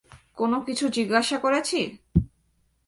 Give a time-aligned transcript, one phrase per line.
[0.37, 1.79] কোন কিছু জিজ্ঞাসা করেছি?